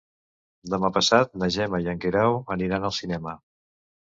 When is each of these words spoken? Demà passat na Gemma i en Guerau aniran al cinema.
Demà 0.73 0.89
passat 0.95 1.37
na 1.41 1.49
Gemma 1.57 1.83
i 1.85 1.91
en 1.93 2.01
Guerau 2.07 2.39
aniran 2.57 2.89
al 2.91 2.97
cinema. 3.03 3.37